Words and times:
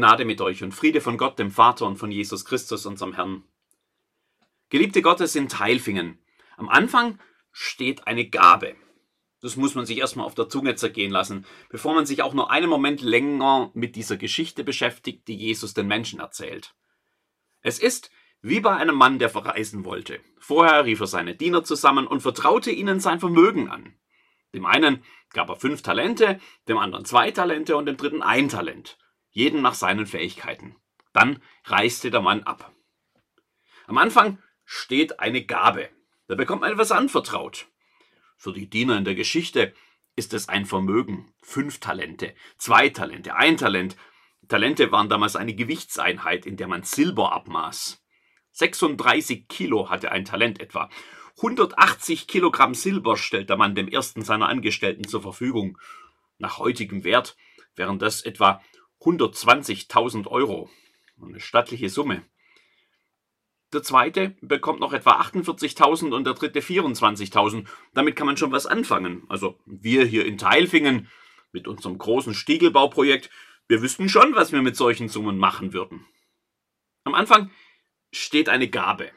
Gnade 0.00 0.24
mit 0.24 0.40
euch 0.40 0.62
und 0.62 0.72
Friede 0.72 1.02
von 1.02 1.18
Gott, 1.18 1.38
dem 1.38 1.50
Vater 1.50 1.84
und 1.84 1.98
von 1.98 2.10
Jesus 2.10 2.46
Christus, 2.46 2.86
unserem 2.86 3.12
Herrn. 3.12 3.44
Geliebte 4.70 5.02
Gottes 5.02 5.36
in 5.36 5.46
Teilfingen. 5.46 6.18
Am 6.56 6.70
Anfang 6.70 7.18
steht 7.52 8.06
eine 8.06 8.26
Gabe. 8.26 8.76
Das 9.42 9.56
muss 9.56 9.74
man 9.74 9.84
sich 9.84 9.98
erstmal 9.98 10.24
auf 10.24 10.34
der 10.34 10.48
Zunge 10.48 10.74
zergehen 10.74 11.10
lassen, 11.10 11.44
bevor 11.68 11.92
man 11.92 12.06
sich 12.06 12.22
auch 12.22 12.32
nur 12.32 12.50
einen 12.50 12.70
Moment 12.70 13.02
länger 13.02 13.72
mit 13.74 13.94
dieser 13.94 14.16
Geschichte 14.16 14.64
beschäftigt, 14.64 15.28
die 15.28 15.36
Jesus 15.36 15.74
den 15.74 15.86
Menschen 15.86 16.18
erzählt. 16.18 16.74
Es 17.60 17.78
ist 17.78 18.10
wie 18.40 18.60
bei 18.60 18.74
einem 18.74 18.94
Mann, 18.94 19.18
der 19.18 19.28
verreisen 19.28 19.84
wollte. 19.84 20.20
Vorher 20.38 20.86
rief 20.86 21.00
er 21.00 21.08
seine 21.08 21.34
Diener 21.34 21.62
zusammen 21.62 22.06
und 22.06 22.22
vertraute 22.22 22.70
ihnen 22.70 23.00
sein 23.00 23.20
Vermögen 23.20 23.68
an. 23.68 23.94
Dem 24.54 24.64
einen 24.64 25.04
gab 25.34 25.50
er 25.50 25.56
fünf 25.56 25.82
Talente, 25.82 26.40
dem 26.68 26.78
anderen 26.78 27.04
zwei 27.04 27.32
Talente 27.32 27.76
und 27.76 27.84
dem 27.84 27.98
dritten 27.98 28.22
ein 28.22 28.48
Talent, 28.48 28.96
jeden 29.30 29.62
nach 29.62 29.74
seinen 29.74 30.06
Fähigkeiten. 30.06 30.76
Dann 31.12 31.42
reiste 31.64 32.10
der 32.10 32.20
Mann 32.20 32.42
ab. 32.42 32.72
Am 33.86 33.98
Anfang 33.98 34.38
steht 34.64 35.20
eine 35.20 35.44
Gabe. 35.44 35.88
Da 36.28 36.34
bekommt 36.36 36.60
man 36.60 36.72
etwas 36.72 36.92
anvertraut. 36.92 37.66
Für 38.36 38.52
die 38.52 38.70
Diener 38.70 38.96
in 38.96 39.04
der 39.04 39.14
Geschichte 39.14 39.74
ist 40.16 40.32
es 40.32 40.48
ein 40.48 40.66
Vermögen. 40.66 41.32
Fünf 41.42 41.80
Talente, 41.80 42.34
zwei 42.56 42.88
Talente, 42.88 43.34
ein 43.34 43.56
Talent. 43.56 43.96
Talente 44.48 44.92
waren 44.92 45.08
damals 45.08 45.36
eine 45.36 45.54
Gewichtseinheit, 45.54 46.46
in 46.46 46.56
der 46.56 46.68
man 46.68 46.82
Silber 46.82 47.32
abmaß. 47.32 48.04
36 48.52 49.48
Kilo 49.48 49.90
hatte 49.90 50.12
ein 50.12 50.24
Talent 50.24 50.60
etwa. 50.60 50.90
180 51.38 52.26
Kilogramm 52.26 52.74
Silber 52.74 53.16
stellt 53.16 53.48
der 53.48 53.56
Mann 53.56 53.74
dem 53.74 53.88
ersten 53.88 54.22
seiner 54.22 54.48
Angestellten 54.48 55.06
zur 55.06 55.22
Verfügung. 55.22 55.78
Nach 56.38 56.58
heutigem 56.58 57.04
Wert 57.04 57.36
wären 57.76 57.98
das 57.98 58.22
etwa 58.22 58.62
120.000 59.00 60.26
Euro. 60.26 60.70
Eine 61.22 61.40
stattliche 61.40 61.88
Summe. 61.88 62.24
Der 63.72 63.82
zweite 63.82 64.36
bekommt 64.40 64.80
noch 64.80 64.92
etwa 64.92 65.20
48.000 65.20 66.12
und 66.12 66.24
der 66.24 66.34
dritte 66.34 66.60
24.000. 66.60 67.66
Damit 67.94 68.16
kann 68.16 68.26
man 68.26 68.36
schon 68.36 68.52
was 68.52 68.66
anfangen. 68.66 69.24
Also 69.28 69.58
wir 69.64 70.04
hier 70.04 70.26
in 70.26 70.38
Teilfingen 70.38 71.08
mit 71.52 71.68
unserem 71.68 71.98
großen 71.98 72.34
Stiegelbauprojekt, 72.34 73.30
wir 73.68 73.82
wüssten 73.82 74.08
schon, 74.08 74.34
was 74.34 74.50
wir 74.50 74.62
mit 74.62 74.76
solchen 74.76 75.08
Summen 75.08 75.38
machen 75.38 75.72
würden. 75.72 76.04
Am 77.04 77.14
Anfang 77.14 77.50
steht 78.12 78.48
eine 78.48 78.68
Gabe. 78.68 79.12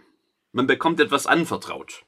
Man 0.51 0.67
bekommt 0.67 0.99
etwas 0.99 1.25
anvertraut. 1.25 2.05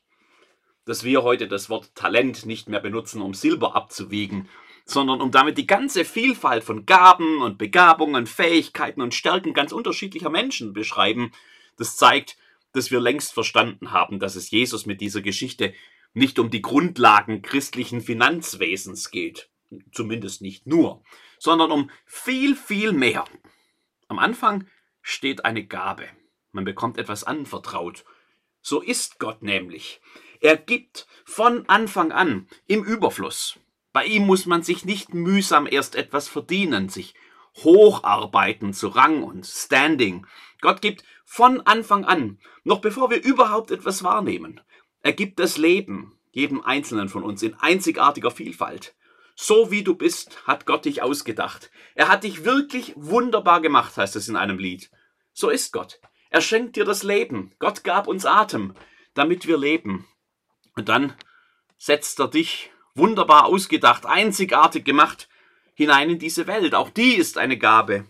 Dass 0.85 1.03
wir 1.03 1.23
heute 1.23 1.47
das 1.47 1.69
Wort 1.69 1.95
Talent 1.95 2.45
nicht 2.45 2.69
mehr 2.69 2.79
benutzen, 2.79 3.21
um 3.21 3.33
Silber 3.33 3.75
abzuwiegen, 3.75 4.47
sondern 4.86 5.19
um 5.19 5.31
damit 5.31 5.58
die 5.58 5.67
ganze 5.67 6.05
Vielfalt 6.05 6.64
von 6.64 6.86
Gaben 6.86 7.41
und 7.41 7.58
Begabungen, 7.58 8.28
Fähigkeiten 8.28 9.02
und 9.02 9.14
Stärken 9.14 9.53
ganz 9.53 9.72
unterschiedlicher 9.72 10.30
Menschen 10.30 10.73
beschreiben, 10.73 11.31
das 11.77 11.97
zeigt, 11.97 12.38
dass 12.72 12.92
wir 12.92 13.00
längst 13.00 13.33
verstanden 13.33 13.92
haben, 13.92 14.19
dass 14.19 14.36
es 14.36 14.52
Jesus 14.52 14.86
mit 14.86 15.02
dieser 15.02 15.22
Geschichte 15.22 15.73
nicht 16.14 16.39
um 16.39 16.50
die 16.50 16.61
Grundlagen 16.61 17.42
christlichen 17.42 18.00
Finanzwesens 18.00 19.11
geht, 19.11 19.50
zumindest 19.92 20.42
nicht 20.42 20.67
nur, 20.67 21.03
sondern 21.39 21.72
um 21.72 21.89
viel, 22.05 22.55
viel 22.55 22.92
mehr. 22.92 23.25
Am 24.08 24.20
Anfang 24.20 24.67
steht 25.02 25.45
eine 25.45 25.66
Gabe. 25.66 26.08
Man 26.52 26.64
bekommt 26.64 26.97
etwas 26.97 27.23
anvertraut. 27.23 28.05
So 28.61 28.81
ist 28.81 29.20
Gott 29.20 29.42
nämlich. 29.42 29.99
Er 30.39 30.58
gibt 30.58 31.08
von 31.25 31.67
Anfang 31.67 32.11
an 32.11 32.47
im 32.67 32.83
Überfluss. 32.83 33.59
Bei 33.95 34.03
ihm 34.03 34.25
muss 34.25 34.45
man 34.45 34.61
sich 34.61 34.83
nicht 34.83 35.13
mühsam 35.13 35.67
erst 35.71 35.95
etwas 35.95 36.27
verdienen, 36.27 36.89
sich 36.89 37.14
hocharbeiten 37.64 38.73
zu 38.73 38.89
Rang 38.89 39.23
und 39.23 39.45
Standing. 39.45 40.27
Gott 40.59 40.81
gibt 40.81 41.05
von 41.23 41.61
Anfang 41.61 42.03
an, 42.03 42.37
noch 42.65 42.81
bevor 42.81 43.09
wir 43.09 43.23
überhaupt 43.23 43.71
etwas 43.71 44.03
wahrnehmen. 44.03 44.59
Er 45.02 45.14
gibt 45.14 45.39
das 45.39 45.55
Leben 45.55 46.20
jedem 46.33 46.61
Einzelnen 46.61 47.08
von 47.08 47.23
uns 47.23 47.42
in 47.42 47.53
einzigartiger 47.53 48.31
Vielfalt. 48.31 48.95
So 49.33 49.71
wie 49.71 49.81
du 49.81 49.95
bist, 49.95 50.45
hat 50.45 50.65
Gott 50.65 50.83
dich 50.83 51.02
ausgedacht. 51.02 51.71
Er 51.93 52.09
hat 52.09 52.25
dich 52.25 52.43
wirklich 52.43 52.91
wunderbar 52.97 53.61
gemacht, 53.61 53.95
heißt 53.95 54.17
es 54.17 54.27
in 54.27 54.36
einem 54.36 54.59
Lied. 54.59 54.91
So 55.31 55.49
ist 55.49 55.71
Gott. 55.71 56.02
Er 56.31 56.41
schenkt 56.41 56.75
dir 56.75 56.83
das 56.83 57.03
Leben. 57.03 57.53
Gott 57.59 57.86
gab 57.86 58.09
uns 58.09 58.25
Atem, 58.25 58.73
damit 59.14 59.47
wir 59.47 59.58
leben. 59.58 60.05
Und 60.75 60.89
dann 60.89 61.14
setzt 61.77 62.20
er 62.20 62.27
dich 62.27 62.71
wunderbar 62.95 63.45
ausgedacht, 63.45 64.06
einzigartig 64.06 64.83
gemacht, 64.83 65.28
hinein 65.76 66.10
in 66.10 66.20
diese 66.20 66.48
Welt. 66.48 66.73
Auch 66.73 66.89
die 66.89 67.16
ist 67.16 67.38
eine 67.38 67.58
Gabe. 67.58 68.06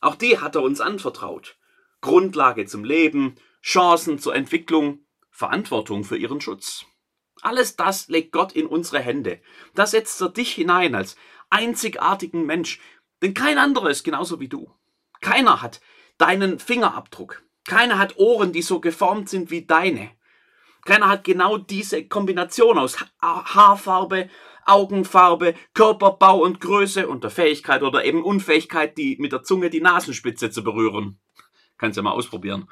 Auch 0.00 0.16
die 0.16 0.38
hat 0.38 0.56
er 0.56 0.62
uns 0.62 0.80
anvertraut. 0.80 1.56
Grundlage 2.00 2.66
zum 2.66 2.84
Leben, 2.84 3.36
Chancen 3.62 4.18
zur 4.18 4.34
Entwicklung, 4.34 5.04
Verantwortung 5.30 6.04
für 6.04 6.16
ihren 6.16 6.40
Schutz. 6.40 6.84
Alles 7.42 7.76
das 7.76 8.08
legt 8.08 8.32
Gott 8.32 8.52
in 8.52 8.66
unsere 8.66 9.00
Hände. 9.00 9.40
Da 9.74 9.86
setzt 9.86 10.20
er 10.20 10.28
dich 10.28 10.52
hinein 10.52 10.94
als 10.94 11.16
einzigartigen 11.48 12.44
Mensch, 12.44 12.80
denn 13.22 13.34
kein 13.34 13.58
anderer 13.58 13.90
ist 13.90 14.04
genauso 14.04 14.40
wie 14.40 14.48
du. 14.48 14.70
Keiner 15.20 15.62
hat 15.62 15.80
deinen 16.18 16.58
Fingerabdruck. 16.58 17.42
Keiner 17.66 17.98
hat 17.98 18.16
Ohren, 18.16 18.52
die 18.52 18.62
so 18.62 18.80
geformt 18.80 19.28
sind 19.28 19.50
wie 19.50 19.64
deine. 19.64 20.10
Keiner 20.84 21.08
hat 21.08 21.24
genau 21.24 21.58
diese 21.58 22.06
Kombination 22.06 22.78
aus 22.78 22.96
Haarfarbe, 23.20 24.28
Augenfarbe, 24.64 25.54
Körperbau 25.74 26.42
und 26.42 26.60
Größe 26.60 27.08
und 27.08 27.24
der 27.24 27.30
Fähigkeit 27.30 27.82
oder 27.82 28.04
eben 28.04 28.22
Unfähigkeit, 28.22 28.96
die 28.96 29.16
mit 29.18 29.32
der 29.32 29.42
Zunge 29.42 29.70
die 29.70 29.80
Nasenspitze 29.80 30.50
zu 30.50 30.62
berühren. 30.62 31.20
Kannst 31.78 31.96
ja 31.96 32.02
mal 32.02 32.12
ausprobieren. 32.12 32.68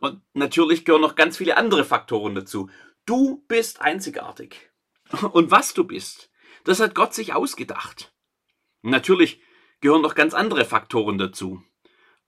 Und 0.00 0.20
natürlich 0.34 0.84
gehören 0.84 1.02
noch 1.02 1.14
ganz 1.14 1.36
viele 1.36 1.56
andere 1.56 1.84
Faktoren 1.84 2.34
dazu. 2.34 2.68
Du 3.06 3.44
bist 3.48 3.80
einzigartig. 3.80 4.70
Und 5.32 5.50
was 5.50 5.74
du 5.74 5.84
bist, 5.84 6.30
das 6.64 6.80
hat 6.80 6.94
Gott 6.94 7.14
sich 7.14 7.34
ausgedacht. 7.34 8.12
Natürlich 8.82 9.40
gehören 9.80 10.02
noch 10.02 10.14
ganz 10.14 10.34
andere 10.34 10.64
Faktoren 10.64 11.18
dazu. 11.18 11.62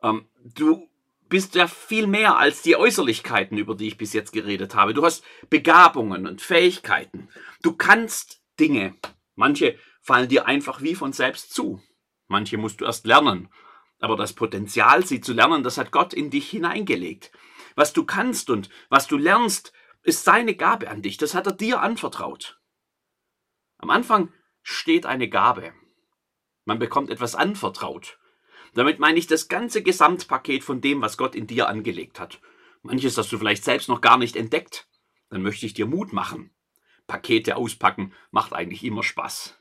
Ähm, 0.03 0.29
du 0.43 0.89
bist 1.29 1.55
ja 1.55 1.67
viel 1.67 2.07
mehr 2.07 2.37
als 2.37 2.63
die 2.63 2.77
Äußerlichkeiten, 2.77 3.59
über 3.59 3.75
die 3.75 3.89
ich 3.89 3.97
bis 3.97 4.13
jetzt 4.13 4.33
geredet 4.33 4.75
habe. 4.75 4.95
Du 4.95 5.05
hast 5.05 5.25
Begabungen 5.51 6.27
und 6.27 6.43
Fähigkeiten. 6.43 7.29
Du 7.63 7.73
kannst 7.73 8.43
Dinge. 8.61 8.95
Manche 9.35 9.79
fallen 10.01 10.29
dir 10.29 10.47
einfach 10.47 10.83
wie 10.83 10.95
von 10.95 11.13
selbst 11.13 11.53
zu. 11.53 11.83
Manche 12.29 12.57
musst 12.57 12.81
du 12.81 12.85
erst 12.85 13.07
lernen. 13.07 13.49
Aber 14.01 14.17
das 14.17 14.35
Potenzial, 14.35 15.07
sie 15.07 15.21
zu 15.21 15.33
lernen, 15.33 15.63
das 15.63 15.79
hat 15.79 15.91
Gott 15.91 16.13
in 16.13 16.31
dich 16.31 16.51
hineingelegt. 16.51 17.33
Was 17.75 17.93
du 17.93 18.05
kannst 18.05 18.51
und 18.51 18.69
was 18.89 19.07
du 19.07 19.17
lernst, 19.17 19.73
ist 20.03 20.25
seine 20.25 20.55
Gabe 20.55 20.91
an 20.91 21.03
dich. 21.03 21.17
Das 21.17 21.35
hat 21.35 21.47
er 21.47 21.53
dir 21.53 21.81
anvertraut. 21.81 22.61
Am 23.79 23.91
Anfang 23.91 24.33
steht 24.63 25.07
eine 25.07 25.29
Gabe. 25.29 25.73
Man 26.65 26.79
bekommt 26.79 27.11
etwas 27.11 27.35
anvertraut. 27.35 28.19
Damit 28.75 28.99
meine 28.99 29.19
ich 29.19 29.27
das 29.27 29.49
ganze 29.49 29.83
Gesamtpaket 29.83 30.65
von 30.65 30.81
dem, 30.81 31.01
was 31.01 31.17
Gott 31.17 31.35
in 31.35 31.47
dir 31.47 31.69
angelegt 31.69 32.19
hat. 32.19 32.41
Manches 32.83 33.17
hast 33.17 33.33
du 33.33 33.39
vielleicht 33.39 33.65
selbst 33.65 33.89
noch 33.89 34.01
gar 34.01 34.19
nicht 34.19 34.37
entdeckt. 34.37 34.89
Dann 35.31 35.43
möchte 35.43 35.65
ich 35.65 35.75
dir 35.75 35.87
Mut 35.87 36.13
machen. 36.13 36.51
Pakete 37.07 37.57
auspacken 37.57 38.13
macht 38.31 38.53
eigentlich 38.53 38.85
immer 38.85 39.03
Spaß. 39.03 39.59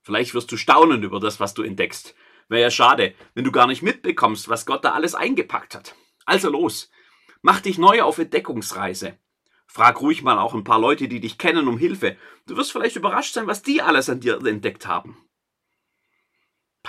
Vielleicht 0.00 0.34
wirst 0.34 0.50
du 0.50 0.56
staunen 0.56 1.02
über 1.02 1.20
das, 1.20 1.38
was 1.38 1.54
du 1.54 1.62
entdeckst. 1.62 2.14
Wäre 2.48 2.62
ja 2.62 2.70
schade, 2.70 3.14
wenn 3.34 3.44
du 3.44 3.52
gar 3.52 3.66
nicht 3.66 3.82
mitbekommst, 3.82 4.48
was 4.48 4.66
Gott 4.66 4.84
da 4.84 4.92
alles 4.92 5.14
eingepackt 5.14 5.74
hat. 5.74 5.94
Also 6.24 6.50
los, 6.50 6.90
mach 7.42 7.60
dich 7.60 7.78
neu 7.78 8.02
auf 8.02 8.18
Entdeckungsreise. 8.18 9.18
Frag 9.66 10.00
ruhig 10.00 10.22
mal 10.22 10.38
auch 10.38 10.54
ein 10.54 10.64
paar 10.64 10.80
Leute, 10.80 11.08
die 11.08 11.20
dich 11.20 11.36
kennen, 11.36 11.68
um 11.68 11.76
Hilfe. 11.76 12.16
Du 12.46 12.56
wirst 12.56 12.72
vielleicht 12.72 12.96
überrascht 12.96 13.34
sein, 13.34 13.46
was 13.46 13.62
die 13.62 13.82
alles 13.82 14.08
an 14.08 14.20
dir 14.20 14.42
entdeckt 14.44 14.86
haben. 14.86 15.18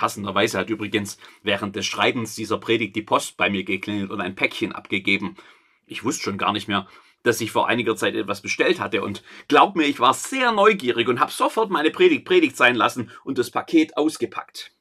Passenderweise 0.00 0.56
hat 0.56 0.70
übrigens 0.70 1.18
während 1.42 1.76
des 1.76 1.84
Schreibens 1.84 2.34
dieser 2.34 2.56
Predigt 2.56 2.96
die 2.96 3.02
Post 3.02 3.36
bei 3.36 3.50
mir 3.50 3.64
geklingelt 3.64 4.10
und 4.10 4.22
ein 4.22 4.34
Päckchen 4.34 4.72
abgegeben. 4.72 5.36
Ich 5.84 6.04
wusste 6.04 6.22
schon 6.22 6.38
gar 6.38 6.54
nicht 6.54 6.68
mehr, 6.68 6.88
dass 7.22 7.42
ich 7.42 7.52
vor 7.52 7.68
einiger 7.68 7.94
Zeit 7.96 8.14
etwas 8.14 8.40
bestellt 8.40 8.80
hatte 8.80 9.02
und 9.02 9.22
glaub 9.48 9.76
mir, 9.76 9.84
ich 9.84 10.00
war 10.00 10.14
sehr 10.14 10.52
neugierig 10.52 11.06
und 11.06 11.20
habe 11.20 11.30
sofort 11.30 11.68
meine 11.68 11.90
Predigt 11.90 12.24
Predigt 12.24 12.56
sein 12.56 12.76
lassen 12.76 13.10
und 13.24 13.36
das 13.36 13.50
Paket 13.50 13.98
ausgepackt. 13.98 14.72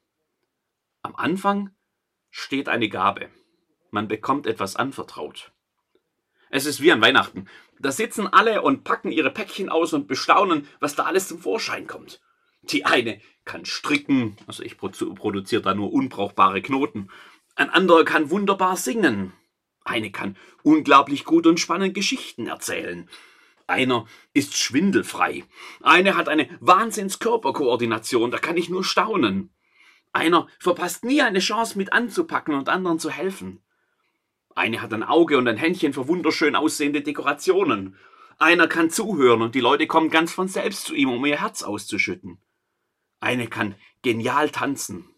Am 1.01 1.18
Anfang 1.18 1.71
steht 2.30 2.69
eine 2.69 2.88
Gabe. 2.88 3.27
Man 3.92 4.07
bekommt 4.07 4.48
etwas 4.48 4.77
anvertraut. 4.77 5.51
Es 6.50 6.66
ist 6.66 6.80
wie 6.80 6.94
an 6.94 7.01
Weihnachten. 7.01 7.50
Da 7.77 7.92
sitzen 7.92 8.27
alle 8.27 8.62
und 8.62 8.86
packen 8.86 9.12
ihre 9.12 9.31
Päckchen 9.31 9.68
aus 9.68 9.92
und 9.92 10.07
bestaunen, 10.07 10.66
was 10.80 10.95
da 10.95 11.04
alles 11.04 11.27
zum 11.27 11.39
Vorschein 11.39 11.88
kommt. 11.88 12.21
Die 12.62 12.86
eine 12.86 13.19
kann 13.50 13.66
stricken, 13.66 14.38
also 14.46 14.62
ich 14.62 14.78
produziere 14.78 15.63
da 15.63 15.74
nur 15.74 15.92
unbrauchbare 15.92 16.62
Knoten. 16.62 17.10
Ein 17.56 17.72
anderer 17.72 18.06
kann 18.06 18.30
wunderbar 18.30 18.78
singen. 18.78 19.34
Eine 19.84 20.12
kann 20.12 20.38
unglaublich 20.62 21.25
gut 21.25 21.48
und 21.48 21.60
spannend 21.60 21.96
Geschichten 21.96 22.46
erzählen. 22.46 23.10
Einer 23.66 24.06
ist 24.34 24.56
schwindelfrei. 24.56 25.46
Eine 25.81 26.16
hat 26.16 26.30
eine 26.30 26.48
Wahnsinnskörperkoordination, 26.60 28.30
da 28.30 28.38
kann 28.38 28.56
ich 28.56 28.69
nur 28.69 28.84
staunen. 28.84 29.50
Einer 30.13 30.45
verpasst 30.60 31.04
nie 31.04 31.24
eine 31.24 31.40
Chance 31.40 31.75
mit 31.75 31.92
anzupacken 31.92 32.54
und 32.54 32.69
anderen 32.69 33.00
zu 33.00 33.10
helfen. 33.10 33.63
Eine 34.54 34.80
hat 34.84 34.94
ein 34.94 35.04
Auge 35.04 35.40
und 35.40 35.48
ein 35.48 35.57
Händchen 35.57 35.94
für 35.94 36.07
wunderschön 36.07 36.56
aussehende 36.56 37.02
Dekorationen. 37.02 37.95
Einer 38.38 38.68
kann 38.68 38.92
zuhören 38.92 39.42
und 39.42 39.56
die 39.56 39.60
Leute 39.60 39.88
kommen 39.88 40.12
ganz 40.12 40.31
von 40.34 40.48
selbst 40.48 40.86
zu 40.86 40.94
ihm, 40.94 41.10
um 41.10 41.25
ihr 41.25 41.42
Herz 41.42 41.63
auszuschütten. 41.63 42.40
Eine 43.19 43.48
kann 43.48 43.75
genial 44.01 44.50
tanzen. 44.50 45.10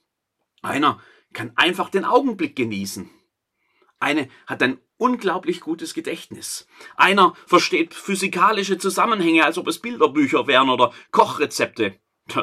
Einer 0.61 0.99
kann 1.33 1.53
einfach 1.55 1.89
den 1.89 2.05
Augenblick 2.05 2.55
genießen. 2.55 3.09
Eine 3.99 4.27
hat 4.47 4.63
ein 4.63 4.79
unglaublich 4.97 5.61
gutes 5.61 5.93
Gedächtnis. 5.93 6.67
Einer 6.95 7.35
versteht 7.45 7.93
physikalische 7.93 8.77
Zusammenhänge, 8.77 9.45
als 9.45 9.57
ob 9.57 9.67
es 9.67 9.79
Bilderbücher 9.79 10.47
wären 10.47 10.69
oder 10.69 10.91
Kochrezepte. 11.11 11.99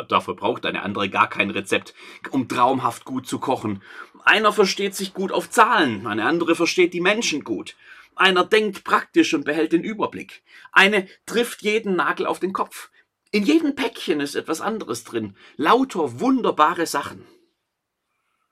Dafür 0.08 0.34
braucht 0.34 0.66
eine 0.66 0.82
andere 0.82 1.08
gar 1.08 1.28
kein 1.28 1.50
Rezept, 1.50 1.94
um 2.30 2.48
traumhaft 2.48 3.04
gut 3.04 3.26
zu 3.26 3.38
kochen. 3.38 3.82
Einer 4.24 4.52
versteht 4.52 4.94
sich 4.94 5.14
gut 5.14 5.32
auf 5.32 5.50
Zahlen, 5.50 6.06
eine 6.06 6.26
andere 6.26 6.54
versteht 6.54 6.92
die 6.94 7.00
Menschen 7.00 7.44
gut. 7.44 7.76
Einer 8.14 8.44
denkt 8.44 8.82
praktisch 8.84 9.32
und 9.34 9.44
behält 9.44 9.72
den 9.72 9.84
Überblick. 9.84 10.42
Eine 10.72 11.06
trifft 11.26 11.62
jeden 11.62 11.94
Nagel 11.96 12.26
auf 12.26 12.40
den 12.40 12.52
Kopf. 12.52 12.90
In 13.30 13.44
jedem 13.44 13.74
Päckchen 13.74 14.20
ist 14.20 14.34
etwas 14.34 14.60
anderes 14.60 15.04
drin. 15.04 15.36
Lauter 15.56 16.20
wunderbare 16.20 16.86
Sachen. 16.86 17.26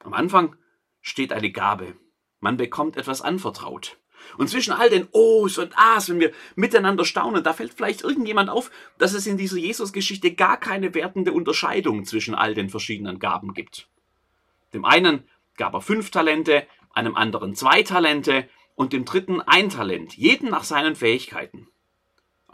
Am 0.00 0.12
Anfang 0.12 0.56
steht 1.00 1.32
eine 1.32 1.50
Gabe. 1.50 1.96
Man 2.40 2.58
bekommt 2.58 2.96
etwas 2.96 3.22
anvertraut. 3.22 3.96
Und 4.36 4.48
zwischen 4.48 4.72
all 4.72 4.90
den 4.90 5.08
O's 5.12 5.58
und 5.58 5.72
A's, 5.76 6.08
wenn 6.08 6.20
wir 6.20 6.32
miteinander 6.56 7.04
staunen, 7.04 7.42
da 7.42 7.52
fällt 7.52 7.72
vielleicht 7.72 8.02
irgendjemand 8.02 8.50
auf, 8.50 8.70
dass 8.98 9.14
es 9.14 9.26
in 9.26 9.38
dieser 9.38 9.56
Jesus-Geschichte 9.56 10.34
gar 10.34 10.58
keine 10.58 10.94
wertende 10.94 11.32
Unterscheidung 11.32 12.04
zwischen 12.04 12.34
all 12.34 12.54
den 12.54 12.68
verschiedenen 12.68 13.18
Gaben 13.18 13.54
gibt. 13.54 13.88
Dem 14.74 14.84
einen 14.84 15.24
gab 15.56 15.74
er 15.74 15.80
fünf 15.80 16.10
Talente, 16.10 16.66
einem 16.92 17.14
anderen 17.14 17.54
zwei 17.54 17.82
Talente 17.82 18.48
und 18.74 18.92
dem 18.92 19.04
dritten 19.04 19.40
ein 19.40 19.70
Talent, 19.70 20.16
jeden 20.16 20.50
nach 20.50 20.64
seinen 20.64 20.96
Fähigkeiten. 20.96 21.68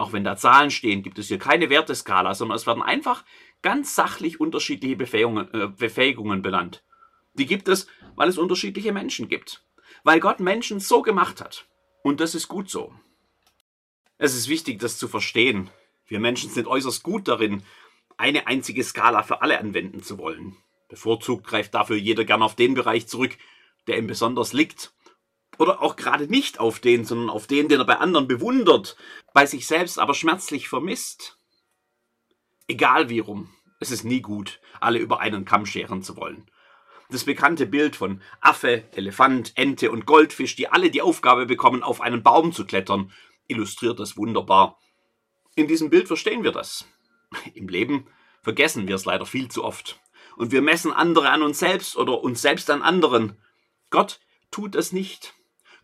Auch 0.02 0.12
wenn 0.12 0.24
da 0.24 0.36
Zahlen 0.36 0.70
stehen, 0.70 1.02
gibt 1.02 1.18
es 1.18 1.28
hier 1.28 1.38
keine 1.38 1.70
Werteskala, 1.70 2.34
sondern 2.34 2.56
es 2.56 2.66
werden 2.66 2.82
einfach 2.82 3.24
ganz 3.62 3.94
sachlich 3.94 4.40
unterschiedliche 4.40 4.96
Befähigungen, 4.96 5.48
äh, 5.54 5.68
Befähigungen 5.68 6.42
benannt. 6.42 6.82
Die 7.34 7.46
gibt 7.46 7.68
es, 7.68 7.86
weil 8.16 8.28
es 8.28 8.36
unterschiedliche 8.36 8.92
Menschen 8.92 9.28
gibt 9.28 9.62
weil 10.04 10.20
Gott 10.20 10.40
Menschen 10.40 10.80
so 10.80 11.02
gemacht 11.02 11.40
hat. 11.40 11.66
Und 12.02 12.20
das 12.20 12.34
ist 12.34 12.48
gut 12.48 12.70
so. 12.70 12.94
Es 14.18 14.34
ist 14.34 14.48
wichtig, 14.48 14.78
das 14.80 14.98
zu 14.98 15.08
verstehen. 15.08 15.70
Wir 16.06 16.20
Menschen 16.20 16.50
sind 16.50 16.66
äußerst 16.66 17.02
gut 17.02 17.28
darin, 17.28 17.62
eine 18.16 18.46
einzige 18.46 18.84
Skala 18.84 19.22
für 19.22 19.42
alle 19.42 19.58
anwenden 19.58 20.02
zu 20.02 20.18
wollen. 20.18 20.56
Bevorzugt 20.88 21.46
greift 21.46 21.74
dafür 21.74 21.96
jeder 21.96 22.24
gern 22.24 22.42
auf 22.42 22.54
den 22.54 22.74
Bereich 22.74 23.06
zurück, 23.08 23.36
der 23.86 23.98
ihm 23.98 24.06
besonders 24.06 24.52
liegt. 24.52 24.92
Oder 25.58 25.82
auch 25.82 25.96
gerade 25.96 26.26
nicht 26.26 26.60
auf 26.60 26.80
den, 26.80 27.04
sondern 27.04 27.30
auf 27.30 27.46
den, 27.46 27.68
den 27.68 27.80
er 27.80 27.86
bei 27.86 27.98
anderen 27.98 28.26
bewundert, 28.26 28.96
bei 29.34 29.46
sich 29.46 29.66
selbst 29.66 29.98
aber 29.98 30.14
schmerzlich 30.14 30.68
vermisst. 30.68 31.38
Egal 32.68 33.08
wie 33.08 33.18
rum, 33.18 33.52
es 33.80 33.90
ist 33.90 34.04
nie 34.04 34.20
gut, 34.20 34.60
alle 34.80 34.98
über 34.98 35.20
einen 35.20 35.44
Kamm 35.44 35.66
scheren 35.66 36.02
zu 36.02 36.16
wollen. 36.16 36.50
Das 37.10 37.24
bekannte 37.24 37.66
Bild 37.66 37.94
von 37.94 38.22
Affe, 38.40 38.84
Elefant, 38.92 39.52
Ente 39.56 39.90
und 39.90 40.06
Goldfisch, 40.06 40.56
die 40.56 40.68
alle 40.68 40.90
die 40.90 41.02
Aufgabe 41.02 41.44
bekommen, 41.44 41.82
auf 41.82 42.00
einen 42.00 42.22
Baum 42.22 42.52
zu 42.52 42.64
klettern, 42.64 43.12
illustriert 43.48 44.00
das 44.00 44.16
wunderbar. 44.16 44.78
In 45.54 45.68
diesem 45.68 45.90
Bild 45.90 46.06
verstehen 46.06 46.42
wir 46.42 46.52
das. 46.52 46.86
Im 47.54 47.68
Leben 47.68 48.06
vergessen 48.42 48.88
wir 48.88 48.94
es 48.94 49.04
leider 49.04 49.26
viel 49.26 49.48
zu 49.48 49.64
oft. 49.64 50.00
Und 50.36 50.52
wir 50.52 50.62
messen 50.62 50.92
andere 50.92 51.28
an 51.28 51.42
uns 51.42 51.58
selbst 51.58 51.96
oder 51.96 52.22
uns 52.22 52.40
selbst 52.40 52.70
an 52.70 52.80
anderen. 52.80 53.36
Gott 53.90 54.20
tut 54.50 54.74
es 54.74 54.92
nicht. 54.92 55.34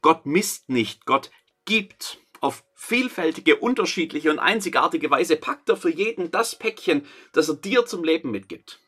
Gott 0.03 0.27
misst 0.27 0.69
nicht. 0.69 1.07
Gott 1.07 1.31
gibt. 1.65 2.19
Auf 2.41 2.65
vielfältige, 2.75 3.57
unterschiedliche 3.57 4.31
und 4.31 4.39
einzigartige 4.39 5.11
Weise 5.11 5.37
packt 5.37 5.69
er 5.69 5.77
für 5.77 5.91
jeden 5.91 6.31
das 6.31 6.57
Päckchen, 6.57 7.05
das 7.33 7.49
er 7.49 7.57
dir 7.57 7.85
zum 7.85 8.05
Leben 8.05 8.31
mitgibt. 8.31 8.81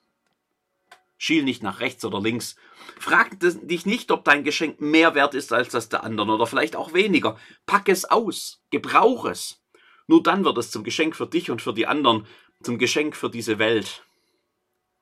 Schiel 1.18 1.42
nicht 1.42 1.62
nach 1.62 1.80
rechts 1.80 2.04
oder 2.04 2.20
links. 2.20 2.56
Frag 2.98 3.38
dich 3.40 3.84
nicht, 3.86 4.10
ob 4.10 4.24
dein 4.24 4.42
Geschenk 4.44 4.80
mehr 4.80 5.14
wert 5.14 5.34
ist 5.34 5.52
als 5.52 5.68
das 5.68 5.88
der 5.88 6.02
anderen 6.02 6.30
oder 6.30 6.46
vielleicht 6.46 6.76
auch 6.76 6.94
weniger. 6.94 7.38
Pack 7.66 7.88
es 7.88 8.04
aus, 8.06 8.62
gebrauch 8.70 9.26
es. 9.26 9.60
Nur 10.06 10.22
dann 10.22 10.44
wird 10.44 10.56
es 10.56 10.70
zum 10.70 10.82
Geschenk 10.82 11.14
für 11.14 11.26
dich 11.26 11.50
und 11.50 11.60
für 11.60 11.74
die 11.74 11.86
anderen, 11.86 12.26
zum 12.62 12.78
Geschenk 12.78 13.16
für 13.16 13.28
diese 13.28 13.58
Welt. 13.58 14.02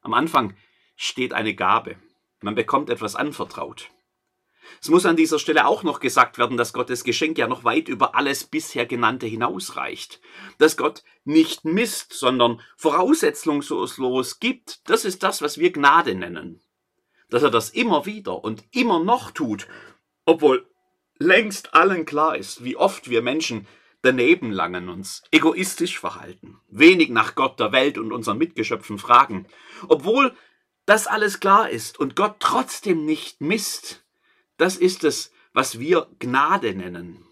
Am 0.00 0.12
Anfang 0.12 0.56
steht 0.96 1.32
eine 1.32 1.54
Gabe. 1.54 1.96
Man 2.40 2.54
bekommt 2.54 2.90
etwas 2.90 3.14
anvertraut. 3.14 3.90
Es 4.81 4.88
muss 4.88 5.06
an 5.06 5.17
dieser 5.17 5.38
Stelle 5.38 5.67
auch 5.67 5.82
noch 5.82 6.00
gesagt 6.00 6.38
werden, 6.38 6.56
dass 6.56 6.73
Gottes 6.73 7.05
Geschenk 7.05 7.38
ja 7.38 7.49
noch 7.49 7.65
weit 7.65 7.88
über 7.88 8.15
alles 8.15 8.44
bisher 8.44 8.87
Genannte 8.87 9.26
hinausreicht. 9.26 10.20
Dass 10.59 10.76
Gott 10.76 11.03
nicht 11.25 11.65
misst, 11.65 12.12
sondern 12.12 12.61
voraussetzungslos 12.76 14.38
gibt, 14.41 14.88
das 14.88 15.05
ist 15.05 15.23
das, 15.23 15.43
was 15.43 15.59
wir 15.59 15.73
Gnade 15.73 16.15
nennen. 16.15 16.61
Dass 17.31 17.43
er 17.43 17.50
das 17.50 17.70
immer 17.70 18.06
wieder 18.06 18.43
und 18.44 18.65
immer 18.70 19.03
noch 19.03 19.31
tut, 19.31 19.67
obwohl 20.25 20.67
längst 21.19 21.75
allen 21.75 22.05
klar 22.05 22.37
ist, 22.37 22.64
wie 22.64 22.76
oft 22.76 23.11
wir 23.11 23.23
Menschen 23.23 23.67
daneben 24.03 24.53
langen, 24.53 24.88
uns 24.88 25.23
egoistisch 25.31 25.99
verhalten, 25.99 26.61
wenig 26.69 27.11
nach 27.11 27.35
Gott, 27.35 27.59
der 27.59 27.73
Welt 27.73 27.99
und 27.99 28.12
unseren 28.12 28.38
Mitgeschöpfen 28.38 28.99
fragen. 28.99 29.47
Obwohl 29.88 30.35
das 30.87 31.06
alles 31.06 31.41
klar 31.41 31.69
ist 31.69 31.99
und 31.99 32.17
Gott 32.17 32.37
trotzdem 32.38 33.05
nicht 33.05 33.41
misst, 33.41 34.05
das 34.58 34.76
ist 34.76 35.05
es, 35.05 35.32
was 35.55 35.78
wir 35.78 36.08
Gnade 36.19 36.75
nennen. 36.75 37.25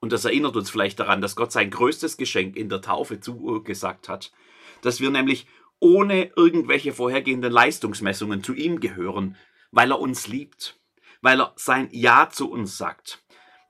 Und 0.00 0.12
das 0.12 0.24
erinnert 0.24 0.56
uns 0.56 0.68
vielleicht 0.68 0.98
daran, 0.98 1.20
dass 1.20 1.36
Gott 1.36 1.52
sein 1.52 1.70
größtes 1.70 2.16
Geschenk 2.16 2.56
in 2.56 2.68
der 2.68 2.82
Taufe 2.82 3.20
zugesagt 3.20 4.08
hat, 4.08 4.32
dass 4.82 5.00
wir 5.00 5.10
nämlich 5.10 5.46
ohne 5.78 6.32
irgendwelche 6.36 6.92
vorhergehenden 6.92 7.52
Leistungsmessungen 7.52 8.42
zu 8.42 8.54
ihm 8.54 8.80
gehören, 8.80 9.36
weil 9.70 9.92
er 9.92 10.00
uns 10.00 10.26
liebt, 10.26 10.80
weil 11.20 11.40
er 11.40 11.52
sein 11.56 11.88
Ja 11.92 12.30
zu 12.30 12.50
uns 12.50 12.76
sagt, 12.76 13.24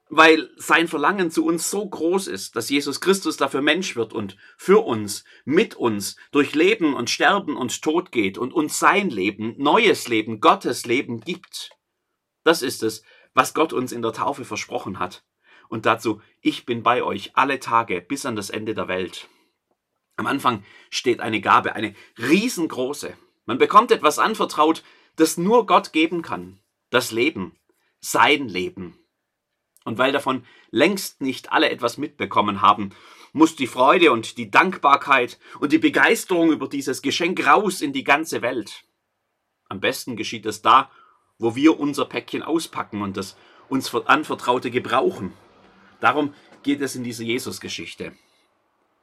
weil 0.09 0.51
sein 0.57 0.89
Verlangen 0.89 1.31
zu 1.31 1.45
uns 1.45 1.71
so 1.71 1.89
groß 1.89 2.29
ist, 2.29 2.57
dass 2.57 2.71
Jesus 2.71 3.01
Christus 3.01 3.37
dafür 3.37 3.63
Mensch 3.63 3.97
wird 3.97 4.13
und 4.13 4.37
für 4.57 4.85
uns, 4.85 5.25
mit 5.45 5.75
uns, 5.75 6.17
durch 6.33 6.55
Leben 6.55 6.95
und 6.95 7.11
Sterben 7.11 7.57
und 7.57 7.83
Tod 7.83 8.13
geht 8.13 8.39
und 8.39 8.53
uns 8.53 8.79
sein 8.79 9.11
Leben, 9.11 9.55
neues 9.59 10.09
Leben, 10.09 10.41
Gottes 10.41 10.87
Leben 10.87 11.21
gibt. 11.21 11.71
Das 12.45 12.63
ist 12.63 12.83
es, 12.83 13.03
was 13.35 13.55
Gott 13.55 13.73
uns 13.73 13.93
in 13.93 14.03
der 14.03 14.13
Taufe 14.13 14.45
versprochen 14.45 14.99
hat. 14.99 15.25
Und 15.69 15.87
dazu, 15.87 16.21
ich 16.41 16.67
bin 16.67 16.83
bei 16.83 17.03
euch 17.03 17.33
alle 17.35 17.61
Tage 17.61 18.01
bis 18.01 18.27
an 18.27 18.37
das 18.37 18.51
Ende 18.51 18.75
der 18.75 18.89
Welt. 18.89 19.29
Am 20.17 20.27
Anfang 20.27 20.65
steht 20.91 21.21
eine 21.21 21.41
Gabe, 21.41 21.75
eine 21.75 21.95
riesengroße. 22.19 23.17
Man 23.47 23.59
bekommt 23.59 23.91
etwas 23.91 24.19
anvertraut, 24.19 24.83
das 25.17 25.37
nur 25.39 25.67
Gott 25.67 25.93
geben 25.93 26.23
kann. 26.23 26.61
Das 26.91 27.11
Leben, 27.11 27.57
sein 28.01 28.49
Leben. 28.49 28.99
Und 29.85 29.99
weil 29.99 30.13
davon 30.13 30.45
längst 30.71 31.21
nicht 31.21 31.53
alle 31.53 31.71
etwas 31.71 31.97
mitbekommen 31.97 32.61
haben, 32.61 32.91
muss 33.33 33.57
die 33.57 33.67
Freude 33.67 34.13
und 34.13 34.37
die 34.37 34.51
Dankbarkeit 34.51 35.39
und 35.59 35.73
die 35.73 35.79
Begeisterung 35.79 36.53
über 36.53 36.69
dieses 36.69 37.03
Geschenk 37.03 37.47
raus 37.47 37.81
in 37.81 37.93
die 37.93 38.05
ganze 38.05 38.43
Welt. 38.43 38.85
Am 39.69 39.81
besten 39.81 40.17
geschieht 40.17 40.45
es 40.45 40.61
da, 40.61 40.91
wo 41.43 41.57
wir 41.57 41.81
unser 41.81 42.05
Päckchen 42.05 42.43
auspacken 42.43 43.03
und 43.03 43.17
das 43.17 43.37
uns 43.69 43.93
anvertraute 43.93 44.71
gebrauchen. 44.71 45.33
Darum 46.01 46.35
geht 46.63 46.81
es 46.81 46.95
in 46.95 47.03
dieser 47.03 47.25
Jesus-Geschichte. 47.25 48.13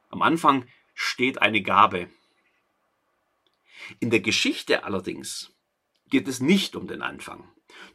Am 0.10 0.22
Anfang 0.22 0.66
steht 0.94 1.42
eine 1.42 1.62
Gabe. 1.62 2.10
In 4.00 4.10
der 4.10 4.22
Geschichte 4.22 4.86
allerdings 4.86 5.52
geht 6.10 6.30
es 6.30 6.40
nicht 6.40 6.78
um 6.78 6.88
den 6.88 7.02
Anfang. 7.02 7.44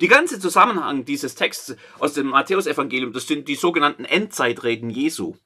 Die 0.03 0.09
ganze 0.09 0.39
Zusammenhang 0.39 1.07
dieses 1.07 1.35
Texts 1.35 1.75
aus 1.99 2.13
dem 2.13 2.27
Matthäusevangelium, 2.27 3.15
das 3.15 3.27
sind 3.27 3.49
die 3.49 3.55
sogenannten 3.55 4.05
Endzeitreden 4.05 4.91
Jesu. 4.91 5.37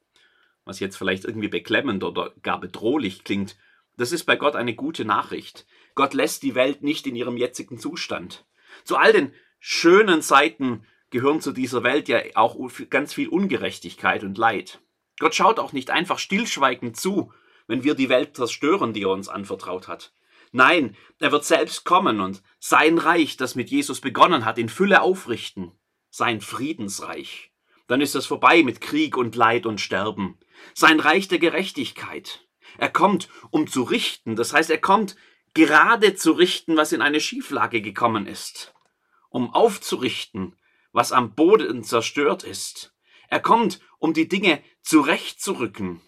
Was 0.65 0.81
jetzt 0.81 0.97
vielleicht 0.97 1.25
irgendwie 1.25 1.49
beklemmend 1.49 2.03
oder 2.03 2.35
gar 2.43 2.59
bedrohlich 2.59 3.23
klingt, 3.23 3.57
das 3.97 4.11
ist 4.11 4.25
bei 4.25 4.35
Gott 4.35 4.57
eine 4.57 4.75
gute 4.75 5.05
Nachricht. 5.05 5.67
Gott 5.95 6.15
lässt 6.15 6.43
die 6.43 6.57
Welt 6.57 6.83
nicht 6.83 7.07
in 7.07 7.15
ihrem 7.15 7.37
jetzigen 7.37 7.79
Zustand. 7.79 8.45
Zu 8.85 8.97
all 8.97 9.13
den 9.13 9.33
schönen 9.59 10.23
Seiten 10.23 10.85
gehören 11.11 11.41
zu 11.41 11.53
dieser 11.53 11.83
Welt 11.83 12.09
ja 12.09 12.21
auch 12.35 12.57
ganz 12.91 13.15
viel 13.15 13.29
Ungerechtigkeit 13.29 14.25
und 14.25 14.39
Leid. 14.39 14.81
Gott 15.19 15.35
schaut 15.35 15.59
auch 15.59 15.73
nicht 15.73 15.91
einfach 15.91 16.19
stillschweigend 16.19 16.97
zu, 16.97 17.33
wenn 17.67 17.85
wir 17.85 17.95
die 17.95 18.09
Welt 18.09 18.37
zerstören, 18.37 18.93
die 18.93 19.03
er 19.03 19.11
uns 19.11 19.29
anvertraut 19.29 19.89
hat. 19.89 20.13
Nein, 20.53 20.97
er 21.19 21.33
wird 21.33 21.45
selbst 21.45 21.85
kommen 21.85 22.21
und 22.21 22.43
sein 22.59 22.99
Reich, 22.99 23.37
das 23.37 23.55
mit 23.55 23.71
Jesus 23.71 24.01
begonnen 24.01 24.45
hat, 24.45 24.59
in 24.59 24.69
Fülle 24.69 25.03
aufrichten. 25.03 25.73
Sein 26.11 26.41
Friedensreich. 26.41 27.53
Dann 27.87 28.01
ist 28.01 28.15
es 28.15 28.27
vorbei 28.27 28.63
mit 28.63 28.81
Krieg 28.81 29.17
und 29.17 29.37
Leid 29.37 29.67
und 29.67 29.81
Sterben. 29.81 30.39
Sein 30.75 31.01
Reich 31.01 31.29
der 31.29 31.39
Gerechtigkeit. 31.39 32.47
Er 32.79 32.89
kommt, 32.91 33.29
um 33.51 33.67
zu 33.67 33.83
richten, 33.83 34.37
das 34.37 34.53
heißt, 34.53 34.71
er 34.71 34.79
kommt 34.79 35.17
gerade 35.55 36.15
zu 36.15 36.33
richten, 36.33 36.77
was 36.77 36.93
in 36.93 37.03
eine 37.03 37.21
Schieflage 37.21 37.83
gekommen 37.83 38.27
ist, 38.27 38.75
um 39.29 39.53
aufzurichten, 39.53 40.57
was 40.93 41.13
am 41.13 41.35
Boden 41.35 41.85
zerstört 41.85 42.45
ist. 42.45 42.95
Er 43.29 43.41
kommt, 43.41 43.81
um 43.99 44.15
die 44.15 44.29
Dinge 44.29 44.63
zurechtzurücken. 44.83 46.01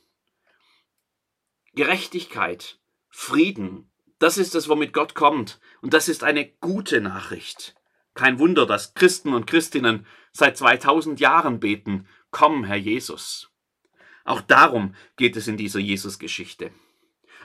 Gerechtigkeit, 1.74 2.80
Frieden, 3.08 3.90
das 4.20 4.36
ist 4.36 4.54
es, 4.54 4.68
womit 4.68 4.92
Gott 4.92 5.14
kommt. 5.14 5.60
Und 5.80 5.94
das 5.94 6.08
ist 6.08 6.22
eine 6.22 6.46
gute 6.46 7.00
Nachricht. 7.00 7.74
Kein 8.14 8.38
Wunder, 8.38 8.66
dass 8.66 8.94
Christen 8.94 9.32
und 9.32 9.46
Christinnen 9.46 10.06
seit 10.32 10.56
2000 10.56 11.18
Jahren 11.20 11.58
beten, 11.58 12.06
komm, 12.30 12.64
Herr 12.64 12.76
Jesus. 12.76 13.50
Auch 14.24 14.42
darum 14.42 14.94
geht 15.16 15.36
es 15.36 15.48
in 15.48 15.56
dieser 15.56 15.80
Jesus-Geschichte. 15.80 16.70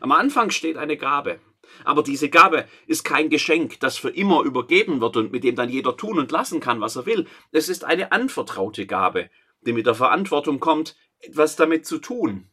Am 0.01 0.11
Anfang 0.11 0.51
steht 0.51 0.75
eine 0.75 0.97
Gabe. 0.97 1.39
Aber 1.83 2.03
diese 2.03 2.29
Gabe 2.29 2.67
ist 2.87 3.03
kein 3.03 3.29
Geschenk, 3.29 3.79
das 3.79 3.97
für 3.97 4.09
immer 4.09 4.43
übergeben 4.43 5.01
wird 5.01 5.17
und 5.17 5.31
mit 5.31 5.43
dem 5.43 5.55
dann 5.55 5.69
jeder 5.69 5.97
tun 5.97 6.19
und 6.19 6.31
lassen 6.31 6.59
kann, 6.59 6.81
was 6.81 6.95
er 6.95 7.05
will. 7.05 7.27
Es 7.51 7.69
ist 7.69 7.83
eine 7.83 8.11
anvertraute 8.11 8.85
Gabe, 8.85 9.29
die 9.65 9.73
mit 9.73 9.85
der 9.85 9.95
Verantwortung 9.95 10.59
kommt, 10.59 10.95
etwas 11.19 11.55
damit 11.55 11.85
zu 11.85 11.99
tun. 11.99 12.49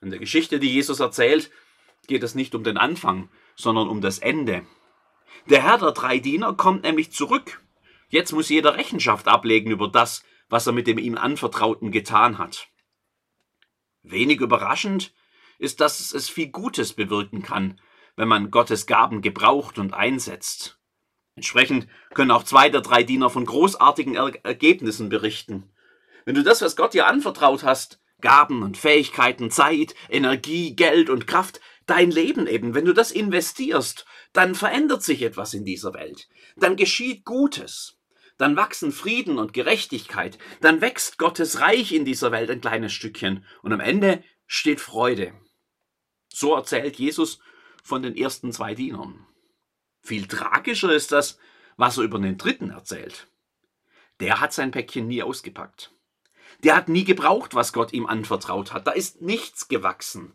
In 0.00 0.10
der 0.10 0.18
Geschichte, 0.18 0.58
die 0.58 0.72
Jesus 0.72 1.00
erzählt, 1.00 1.50
geht 2.06 2.22
es 2.22 2.34
nicht 2.34 2.54
um 2.54 2.64
den 2.64 2.76
Anfang, 2.76 3.28
sondern 3.54 3.88
um 3.88 4.00
das 4.00 4.18
Ende. 4.18 4.66
Der 5.48 5.62
Herr 5.62 5.78
der 5.78 5.92
drei 5.92 6.18
Diener 6.18 6.54
kommt 6.54 6.82
nämlich 6.82 7.12
zurück. 7.12 7.60
Jetzt 8.08 8.32
muss 8.32 8.48
jeder 8.48 8.76
Rechenschaft 8.76 9.28
ablegen 9.28 9.70
über 9.70 9.88
das, 9.88 10.24
was 10.48 10.66
er 10.66 10.72
mit 10.72 10.86
dem 10.86 10.98
ihm 10.98 11.16
Anvertrauten 11.16 11.90
getan 11.90 12.38
hat. 12.38 12.68
Wenig 14.02 14.40
überraschend 14.40 15.14
ist, 15.58 15.80
dass 15.80 16.12
es 16.12 16.28
viel 16.28 16.48
Gutes 16.48 16.92
bewirken 16.92 17.42
kann, 17.42 17.80
wenn 18.16 18.28
man 18.28 18.50
Gottes 18.50 18.86
Gaben 18.86 19.22
gebraucht 19.22 19.78
und 19.78 19.94
einsetzt. 19.94 20.78
Entsprechend 21.34 21.86
können 22.14 22.30
auch 22.30 22.44
zwei 22.44 22.68
der 22.68 22.82
drei 22.82 23.02
Diener 23.02 23.30
von 23.30 23.44
großartigen 23.44 24.16
er 24.16 24.32
Ergebnissen 24.44 25.08
berichten. 25.08 25.70
Wenn 26.24 26.34
du 26.34 26.42
das, 26.42 26.60
was 26.60 26.76
Gott 26.76 26.94
dir 26.94 27.06
anvertraut 27.06 27.64
hast, 27.64 28.00
Gaben 28.20 28.62
und 28.62 28.76
Fähigkeiten, 28.76 29.50
Zeit, 29.50 29.94
Energie, 30.08 30.76
Geld 30.76 31.10
und 31.10 31.26
Kraft, 31.26 31.60
dein 31.86 32.10
Leben 32.10 32.46
eben, 32.46 32.74
wenn 32.74 32.84
du 32.84 32.92
das 32.92 33.10
investierst, 33.10 34.06
dann 34.32 34.54
verändert 34.54 35.02
sich 35.02 35.22
etwas 35.22 35.54
in 35.54 35.64
dieser 35.64 35.94
Welt. 35.94 36.28
Dann 36.56 36.76
geschieht 36.76 37.24
Gutes. 37.24 37.98
Dann 38.38 38.56
wachsen 38.56 38.92
Frieden 38.92 39.38
und 39.38 39.52
Gerechtigkeit. 39.52 40.38
Dann 40.60 40.80
wächst 40.80 41.18
Gottes 41.18 41.60
Reich 41.60 41.92
in 41.92 42.04
dieser 42.04 42.32
Welt 42.32 42.50
ein 42.50 42.60
kleines 42.60 42.92
Stückchen. 42.92 43.44
Und 43.62 43.72
am 43.72 43.80
Ende 43.80 44.22
steht 44.46 44.80
Freude. 44.80 45.32
So 46.28 46.54
erzählt 46.54 46.96
Jesus 46.96 47.40
von 47.82 48.02
den 48.02 48.16
ersten 48.16 48.52
zwei 48.52 48.74
Dienern. 48.74 49.26
Viel 50.00 50.26
tragischer 50.26 50.92
ist 50.92 51.12
das, 51.12 51.38
was 51.76 51.98
er 51.98 52.04
über 52.04 52.18
den 52.18 52.38
dritten 52.38 52.70
erzählt. 52.70 53.28
Der 54.20 54.40
hat 54.40 54.52
sein 54.52 54.70
Päckchen 54.70 55.08
nie 55.08 55.22
ausgepackt. 55.22 55.92
Der 56.62 56.76
hat 56.76 56.88
nie 56.88 57.04
gebraucht, 57.04 57.54
was 57.54 57.72
Gott 57.72 57.92
ihm 57.92 58.06
anvertraut 58.06 58.72
hat. 58.72 58.86
Da 58.86 58.92
ist 58.92 59.20
nichts 59.20 59.68
gewachsen. 59.68 60.32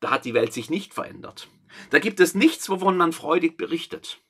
Da 0.00 0.10
hat 0.10 0.24
die 0.24 0.34
Welt 0.34 0.52
sich 0.52 0.68
nicht 0.68 0.92
verändert. 0.92 1.48
Da 1.90 1.98
gibt 1.98 2.20
es 2.20 2.34
nichts, 2.34 2.68
wovon 2.68 2.96
man 2.96 3.12
freudig 3.12 3.56
berichtet. 3.56 4.20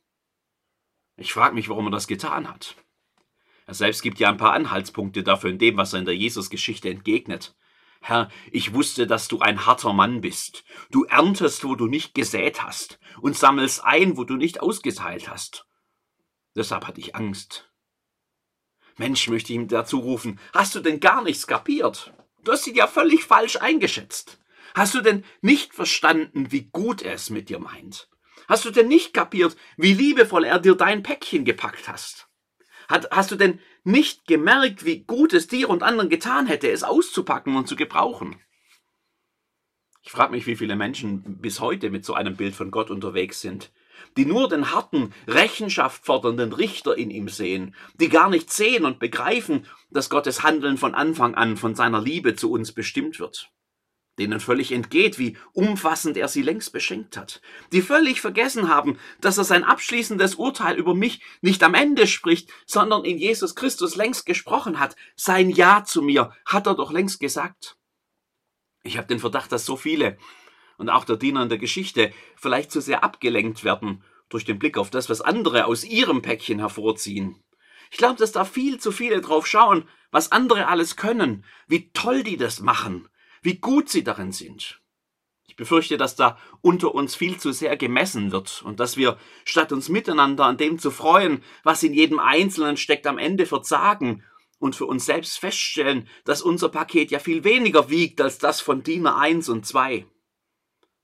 Ich 1.16 1.32
frage 1.32 1.54
mich, 1.54 1.68
warum 1.68 1.86
er 1.86 1.90
das 1.90 2.06
getan 2.06 2.48
hat. 2.48 2.76
Er 3.66 3.74
selbst 3.74 4.02
gibt 4.02 4.18
ja 4.18 4.28
ein 4.28 4.36
paar 4.36 4.52
Anhaltspunkte 4.52 5.22
dafür 5.22 5.50
in 5.50 5.58
dem, 5.58 5.76
was 5.76 5.92
er 5.92 6.00
in 6.00 6.04
der 6.04 6.16
Jesus-Geschichte 6.16 6.90
entgegnet. 6.90 7.54
Herr, 8.04 8.30
ich 8.50 8.74
wusste, 8.74 9.06
dass 9.06 9.28
du 9.28 9.38
ein 9.38 9.64
harter 9.64 9.92
Mann 9.92 10.20
bist. 10.20 10.64
Du 10.90 11.04
erntest, 11.04 11.62
wo 11.62 11.76
du 11.76 11.86
nicht 11.86 12.14
gesät 12.14 12.62
hast, 12.62 12.98
und 13.20 13.36
sammelst 13.36 13.84
ein, 13.84 14.16
wo 14.16 14.24
du 14.24 14.34
nicht 14.34 14.60
ausgeteilt 14.60 15.30
hast. 15.30 15.66
Deshalb 16.56 16.88
hatte 16.88 17.00
ich 17.00 17.14
Angst. 17.14 17.70
Mensch, 18.98 19.28
möchte 19.28 19.52
ich 19.52 19.56
ihm 19.56 19.68
dazu 19.68 20.00
rufen, 20.00 20.40
hast 20.52 20.74
du 20.74 20.80
denn 20.80 20.98
gar 20.98 21.22
nichts 21.22 21.46
kapiert? 21.46 22.12
Du 22.42 22.50
hast 22.50 22.66
ihn 22.66 22.74
ja 22.74 22.88
völlig 22.88 23.22
falsch 23.24 23.56
eingeschätzt. 23.56 24.40
Hast 24.74 24.94
du 24.94 25.00
denn 25.00 25.24
nicht 25.40 25.72
verstanden, 25.72 26.50
wie 26.50 26.70
gut 26.70 27.02
er 27.02 27.14
es 27.14 27.30
mit 27.30 27.48
dir 27.50 27.60
meint? 27.60 28.08
Hast 28.48 28.64
du 28.64 28.70
denn 28.72 28.88
nicht 28.88 29.14
kapiert, 29.14 29.56
wie 29.76 29.94
liebevoll 29.94 30.44
er 30.44 30.58
dir 30.58 30.74
dein 30.74 31.04
Päckchen 31.04 31.44
gepackt 31.44 31.88
hast? 31.88 32.28
Hat, 32.88 33.08
hast 33.12 33.30
du 33.30 33.36
denn 33.36 33.60
nicht 33.84 34.26
gemerkt, 34.26 34.84
wie 34.84 35.04
gut 35.04 35.32
es 35.32 35.46
dir 35.46 35.68
und 35.68 35.82
anderen 35.82 36.08
getan 36.08 36.46
hätte, 36.46 36.70
es 36.70 36.82
auszupacken 36.82 37.56
und 37.56 37.68
zu 37.68 37.76
gebrauchen? 37.76 38.36
Ich 40.04 40.10
frage 40.10 40.32
mich, 40.32 40.46
wie 40.46 40.56
viele 40.56 40.76
Menschen 40.76 41.40
bis 41.40 41.60
heute 41.60 41.90
mit 41.90 42.04
so 42.04 42.14
einem 42.14 42.36
Bild 42.36 42.54
von 42.54 42.70
Gott 42.70 42.90
unterwegs 42.90 43.40
sind, 43.40 43.72
die 44.16 44.26
nur 44.26 44.48
den 44.48 44.72
harten, 44.72 45.12
Rechenschaft 45.28 46.04
fordernden 46.04 46.52
Richter 46.52 46.96
in 46.96 47.10
ihm 47.10 47.28
sehen, 47.28 47.74
die 47.94 48.08
gar 48.08 48.28
nicht 48.28 48.52
sehen 48.52 48.84
und 48.84 48.98
begreifen, 48.98 49.66
dass 49.90 50.10
Gottes 50.10 50.42
Handeln 50.42 50.76
von 50.76 50.94
Anfang 50.94 51.34
an 51.34 51.56
von 51.56 51.74
seiner 51.74 52.00
Liebe 52.00 52.34
zu 52.34 52.50
uns 52.50 52.72
bestimmt 52.72 53.20
wird 53.20 53.52
denen 54.18 54.40
völlig 54.40 54.72
entgeht, 54.72 55.18
wie 55.18 55.36
umfassend 55.52 56.16
er 56.16 56.28
sie 56.28 56.42
längst 56.42 56.72
beschenkt 56.72 57.16
hat, 57.16 57.40
die 57.72 57.80
völlig 57.80 58.20
vergessen 58.20 58.68
haben, 58.68 58.98
dass 59.20 59.38
er 59.38 59.44
sein 59.44 59.64
abschließendes 59.64 60.34
Urteil 60.34 60.76
über 60.76 60.94
mich 60.94 61.22
nicht 61.40 61.62
am 61.62 61.74
Ende 61.74 62.06
spricht, 62.06 62.50
sondern 62.66 63.04
in 63.04 63.18
Jesus 63.18 63.54
Christus 63.54 63.96
längst 63.96 64.26
gesprochen 64.26 64.78
hat. 64.78 64.96
Sein 65.16 65.50
Ja 65.50 65.84
zu 65.84 66.02
mir 66.02 66.32
hat 66.44 66.66
er 66.66 66.74
doch 66.74 66.92
längst 66.92 67.20
gesagt. 67.20 67.76
Ich 68.82 68.98
habe 68.98 69.06
den 69.06 69.20
Verdacht, 69.20 69.52
dass 69.52 69.64
so 69.64 69.76
viele 69.76 70.18
und 70.76 70.90
auch 70.90 71.04
der 71.04 71.16
Diener 71.16 71.42
in 71.42 71.48
der 71.48 71.58
Geschichte 71.58 72.12
vielleicht 72.36 72.70
zu 72.70 72.80
sehr 72.80 73.04
abgelenkt 73.04 73.64
werden 73.64 74.02
durch 74.28 74.44
den 74.44 74.58
Blick 74.58 74.78
auf 74.78 74.90
das, 74.90 75.08
was 75.08 75.20
andere 75.20 75.66
aus 75.66 75.84
ihrem 75.84 76.22
Päckchen 76.22 76.58
hervorziehen. 76.58 77.42
Ich 77.90 77.98
glaube, 77.98 78.16
dass 78.16 78.32
da 78.32 78.44
viel 78.44 78.78
zu 78.80 78.90
viele 78.90 79.20
drauf 79.20 79.46
schauen, 79.46 79.88
was 80.10 80.32
andere 80.32 80.66
alles 80.66 80.96
können, 80.96 81.44
wie 81.68 81.90
toll 81.92 82.22
die 82.22 82.36
das 82.36 82.60
machen, 82.60 83.08
wie 83.42 83.56
gut 83.56 83.88
sie 83.88 84.04
darin 84.04 84.32
sind. 84.32 84.80
Ich 85.46 85.56
befürchte, 85.56 85.98
dass 85.98 86.16
da 86.16 86.38
unter 86.62 86.94
uns 86.94 87.14
viel 87.14 87.36
zu 87.38 87.52
sehr 87.52 87.76
gemessen 87.76 88.32
wird 88.32 88.62
und 88.62 88.80
dass 88.80 88.96
wir, 88.96 89.18
statt 89.44 89.70
uns 89.70 89.90
miteinander 89.90 90.46
an 90.46 90.56
dem 90.56 90.78
zu 90.78 90.90
freuen, 90.90 91.42
was 91.62 91.82
in 91.82 91.92
jedem 91.92 92.18
Einzelnen 92.18 92.78
steckt, 92.78 93.06
am 93.06 93.18
Ende 93.18 93.44
verzagen 93.44 94.24
und 94.58 94.76
für 94.76 94.86
uns 94.86 95.04
selbst 95.04 95.38
feststellen, 95.38 96.08
dass 96.24 96.40
unser 96.40 96.70
Paket 96.70 97.10
ja 97.10 97.18
viel 97.18 97.44
weniger 97.44 97.90
wiegt 97.90 98.20
als 98.20 98.38
das 98.38 98.62
von 98.62 98.82
Diener 98.82 99.18
1 99.18 99.50
und 99.50 99.66
2. 99.66 100.06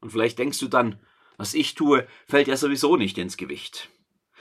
Und 0.01 0.11
vielleicht 0.11 0.39
denkst 0.39 0.61
du 0.61 0.69
dann, 0.69 0.99
was 1.37 1.55
ich 1.55 1.75
tue, 1.75 2.07
fällt 2.27 2.49
ja 2.49 2.57
sowieso 2.57 2.97
nicht 2.97 3.19
ins 3.19 3.37
Gewicht. 3.37 3.91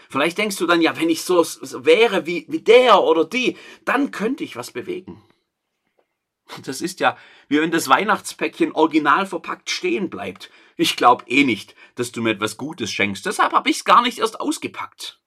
Vielleicht 0.10 0.38
denkst 0.38 0.56
du 0.56 0.68
dann, 0.68 0.82
ja, 0.82 0.98
wenn 0.98 1.10
ich 1.10 1.24
so 1.24 1.44
wäre 1.84 2.26
wie, 2.26 2.46
wie 2.48 2.62
der 2.62 3.04
oder 3.04 3.26
die, 3.26 3.58
dann 3.84 4.12
könnte 4.12 4.44
ich 4.44 4.56
was 4.56 4.72
bewegen. 4.72 5.22
Das 6.66 6.82
ist 6.82 7.00
ja, 7.00 7.18
wie 7.50 7.60
wenn 7.60 7.72
das 7.72 7.90
Weihnachtspäckchen 7.90 8.72
original 8.72 9.26
verpackt 9.26 9.70
stehen 9.70 10.10
bleibt. 10.10 10.50
Ich 10.76 10.96
glaube 10.96 11.26
eh 11.28 11.44
nicht, 11.44 11.76
dass 11.96 12.12
du 12.12 12.22
mir 12.22 12.32
etwas 12.32 12.58
Gutes 12.58 12.92
schenkst. 12.92 13.26
Deshalb 13.26 13.54
habe 13.54 13.70
ich 13.70 13.78
es 13.78 13.86
gar 13.86 14.02
nicht 14.02 14.20
erst 14.20 14.40
ausgepackt. 14.40 15.20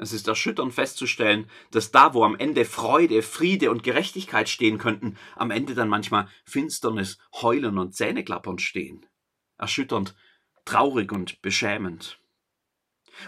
Es 0.00 0.12
ist 0.12 0.28
erschütternd 0.28 0.72
festzustellen, 0.72 1.50
dass 1.72 1.90
da, 1.90 2.14
wo 2.14 2.22
am 2.24 2.36
Ende 2.36 2.64
Freude, 2.64 3.20
Friede 3.22 3.70
und 3.72 3.82
Gerechtigkeit 3.82 4.48
stehen 4.48 4.78
könnten, 4.78 5.18
am 5.34 5.50
Ende 5.50 5.74
dann 5.74 5.88
manchmal 5.88 6.28
Finsternis, 6.44 7.18
Heulen 7.34 7.78
und 7.78 7.96
Zähneklappern 7.96 8.60
stehen. 8.60 9.06
Erschütternd, 9.56 10.14
traurig 10.64 11.10
und 11.10 11.42
beschämend. 11.42 12.20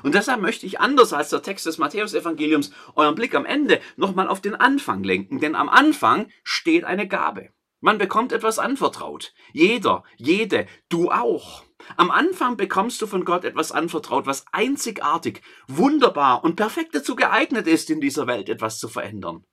Und 0.03 0.15
deshalb 0.15 0.41
möchte 0.41 0.67
ich 0.67 0.81
anders 0.81 1.13
als 1.13 1.31
der 1.31 1.43
Text 1.43 1.67
des 1.67 1.79
Matthäusevangeliums 1.79 2.73
euren 2.95 3.15
Blick 3.15 3.35
am 3.35 3.45
Ende 3.45 3.81
nochmal 3.97 4.29
auf 4.29 4.41
den 4.41 4.55
Anfang 4.55 5.03
lenken, 5.03 5.41
denn 5.41 5.55
am 5.55 5.69
Anfang 5.69 6.29
steht 6.43 6.85
eine 6.85 7.09
Gabe. 7.09 7.51
Man 7.81 7.97
bekommt 7.97 8.33
etwas 8.33 8.59
anvertraut. 8.59 9.33
Jeder, 9.53 10.05
jede, 10.17 10.67
du 10.91 11.11
auch. 11.11 11.65
Am 11.97 12.11
Anfang 12.11 12.59
bekommst 12.59 13.01
du 13.01 13.07
von 13.07 13.25
Gott 13.25 13.45
etwas 13.45 13.73
anvertraut, 13.73 14.27
was 14.27 14.45
einzigartig, 14.53 15.41
wunderbar 15.67 16.45
und 16.45 16.57
perfekt 16.57 16.95
dazu 16.95 17.17
geeignet 17.17 17.67
ist, 17.67 17.89
in 17.89 18.03
dieser 18.03 18.27
Welt 18.27 18.51
etwas 18.51 18.79
zu 18.79 18.89
verändern. 18.89 19.45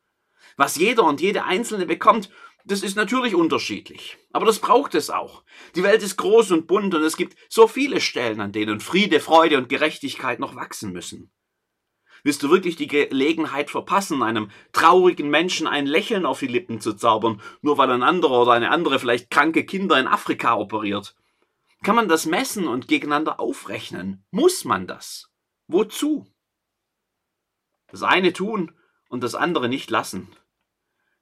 Was 0.57 0.75
jeder 0.75 1.03
und 1.03 1.21
jede 1.21 1.45
Einzelne 1.45 1.85
bekommt, 1.85 2.29
das 2.67 2.83
ist 2.83 2.95
natürlich 2.95 3.33
unterschiedlich. 3.33 4.17
Aber 4.33 4.45
das 4.45 4.59
braucht 4.59 4.93
es 4.93 5.09
auch. 5.09 5.43
Die 5.75 5.83
Welt 5.83 6.03
ist 6.03 6.17
groß 6.17 6.51
und 6.51 6.67
bunt 6.67 6.93
und 6.93 7.03
es 7.03 7.15
gibt 7.15 7.37
so 7.49 7.67
viele 7.67 8.01
Stellen, 8.01 8.41
an 8.41 8.51
denen 8.51 8.81
Friede, 8.81 9.19
Freude 9.19 9.57
und 9.57 9.69
Gerechtigkeit 9.69 10.39
noch 10.39 10.55
wachsen 10.55 10.91
müssen. 10.91 11.31
Willst 12.23 12.43
du 12.43 12.49
wirklich 12.49 12.75
die 12.75 12.87
Gelegenheit 12.87 13.69
verpassen, 13.69 14.21
einem 14.21 14.51
traurigen 14.73 15.29
Menschen 15.29 15.65
ein 15.65 15.87
Lächeln 15.87 16.25
auf 16.25 16.39
die 16.39 16.47
Lippen 16.47 16.81
zu 16.81 16.93
zaubern, 16.93 17.41
nur 17.61 17.77
weil 17.77 17.89
ein 17.89 18.03
anderer 18.03 18.41
oder 18.41 18.51
eine 18.51 18.69
andere 18.69 18.99
vielleicht 18.99 19.29
kranke 19.29 19.65
Kinder 19.65 19.97
in 19.97 20.07
Afrika 20.07 20.57
operiert? 20.57 21.15
Kann 21.83 21.95
man 21.95 22.09
das 22.09 22.25
messen 22.25 22.67
und 22.67 22.87
gegeneinander 22.89 23.39
aufrechnen? 23.39 24.25
Muss 24.31 24.65
man 24.65 24.87
das? 24.87 25.29
Wozu? 25.67 26.27
Das 27.87 28.03
eine 28.03 28.33
tun 28.33 28.73
und 29.07 29.23
das 29.23 29.35
andere 29.35 29.69
nicht 29.69 29.89
lassen. 29.89 30.27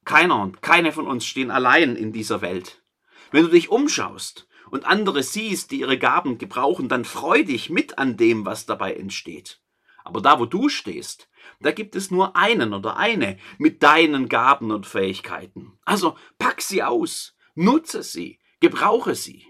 Keiner 0.06 0.42
und 0.42 0.62
keine 0.62 0.92
von 0.92 1.08
uns 1.08 1.26
stehen 1.26 1.52
allein 1.52 1.96
in 1.96 2.14
dieser 2.14 2.42
Welt. 2.42 2.84
Wenn 3.32 3.44
du 3.44 3.50
dich 3.50 3.70
umschaust 3.70 4.48
und 4.70 4.86
andere 4.86 5.24
siehst, 5.24 5.72
die 5.72 5.80
ihre 5.80 5.98
Gaben 5.98 6.38
gebrauchen, 6.38 6.88
dann 6.88 7.06
freu 7.06 7.44
dich 7.44 7.70
mit 7.70 7.98
an 7.98 8.16
dem, 8.16 8.46
was 8.46 8.66
dabei 8.66 8.94
entsteht. 8.94 9.62
Aber 10.04 10.22
da, 10.22 10.40
wo 10.40 10.46
du 10.46 10.70
stehst, 10.70 11.28
da 11.60 11.72
gibt 11.72 11.96
es 11.96 12.12
nur 12.12 12.36
einen 12.36 12.74
oder 12.74 12.98
eine 12.98 13.38
mit 13.58 13.82
deinen 13.82 14.30
Gaben 14.30 14.72
und 14.72 14.86
Fähigkeiten. 14.86 15.80
Also 15.84 16.16
pack 16.38 16.62
sie 16.62 16.84
aus, 16.84 17.36
nutze 17.56 18.04
sie, 18.04 18.40
gebrauche 18.60 19.16
sie, 19.16 19.48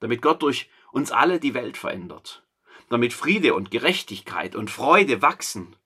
damit 0.00 0.22
Gott 0.22 0.42
durch 0.42 0.68
uns 0.92 1.12
alle 1.12 1.38
die 1.38 1.54
Welt 1.54 1.76
verändert, 1.76 2.44
damit 2.88 3.12
Friede 3.12 3.54
und 3.54 3.70
Gerechtigkeit 3.70 4.56
und 4.56 4.70
Freude 4.70 5.22
wachsen. 5.22 5.76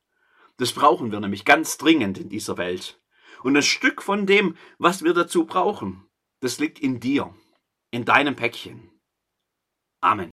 Das 0.57 0.73
brauchen 0.73 1.13
wir 1.13 1.21
nämlich 1.21 1.45
ganz 1.45 1.77
dringend 1.77 2.17
in 2.17 2.31
dieser 2.31 2.57
Welt. 2.57 2.99
Und 3.45 3.57
ein 3.57 3.63
Stück 3.63 4.01
von 4.01 4.27
dem, 4.27 4.57
was 4.79 5.05
wir 5.05 5.13
dazu 5.13 5.45
brauchen, 5.45 6.09
das 6.41 6.59
liegt 6.59 6.79
in 6.81 6.99
dir, 6.99 7.35
in 7.91 8.07
deinem 8.07 8.37
Päckchen. 8.37 8.91
Amen. 10.01 10.31